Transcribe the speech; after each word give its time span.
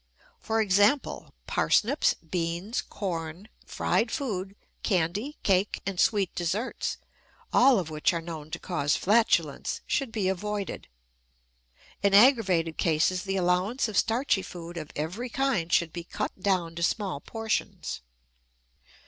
For 0.39 0.61
example, 0.61 1.31
parsnips, 1.45 2.15
beans, 2.15 2.81
corn, 2.81 3.49
fried 3.67 4.09
food, 4.09 4.55
candy, 4.81 5.37
cake, 5.43 5.79
and 5.85 5.99
sweet 5.99 6.33
desserts, 6.33 6.97
all 7.53 7.77
of 7.77 7.91
which 7.91 8.11
are 8.11 8.19
known 8.19 8.49
to 8.49 8.57
cause 8.57 8.95
flatulence, 8.95 9.81
should 9.85 10.11
be 10.11 10.27
avoided; 10.27 10.87
in 12.01 12.15
aggravated 12.15 12.79
cases 12.79 13.25
the 13.25 13.35
allowance 13.37 13.87
of 13.87 13.95
starchy 13.95 14.41
food 14.41 14.75
of 14.75 14.89
every 14.95 15.29
kind 15.29 15.71
should 15.71 15.93
be 15.93 16.03
cut 16.03 16.31
down 16.39 16.73
to 16.77 16.81
small 16.81 17.19
portions. 17.21 18.01